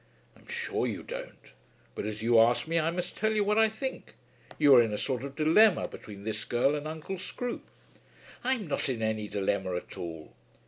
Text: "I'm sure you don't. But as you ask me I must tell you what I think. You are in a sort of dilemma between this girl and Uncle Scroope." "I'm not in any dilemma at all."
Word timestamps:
"I'm 0.35 0.47
sure 0.47 0.87
you 0.87 1.03
don't. 1.03 1.53
But 1.93 2.07
as 2.07 2.23
you 2.23 2.39
ask 2.39 2.67
me 2.67 2.79
I 2.79 2.89
must 2.89 3.15
tell 3.15 3.33
you 3.33 3.43
what 3.43 3.59
I 3.59 3.69
think. 3.69 4.15
You 4.57 4.73
are 4.73 4.81
in 4.81 4.91
a 4.91 4.97
sort 4.97 5.23
of 5.23 5.35
dilemma 5.35 5.87
between 5.87 6.23
this 6.23 6.43
girl 6.43 6.73
and 6.73 6.87
Uncle 6.87 7.17
Scroope." 7.19 7.67
"I'm 8.43 8.65
not 8.67 8.89
in 8.89 9.03
any 9.03 9.27
dilemma 9.27 9.75
at 9.75 9.99
all." 9.99 10.33